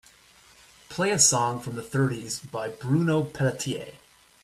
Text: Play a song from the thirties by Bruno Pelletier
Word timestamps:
Play 0.89 1.11
a 1.11 1.19
song 1.19 1.59
from 1.61 1.75
the 1.75 1.83
thirties 1.83 2.39
by 2.39 2.69
Bruno 2.69 3.23
Pelletier 3.23 3.93